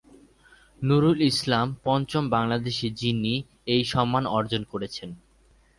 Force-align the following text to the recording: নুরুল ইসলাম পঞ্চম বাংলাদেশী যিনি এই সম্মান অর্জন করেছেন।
নুরুল 0.81 1.17
ইসলাম 1.21 1.67
পঞ্চম 1.83 2.23
বাংলাদেশী 2.29 2.87
যিনি 3.01 3.33
এই 3.65 3.83
সম্মান 3.83 4.23
অর্জন 4.37 4.61
করেছেন। 4.71 5.09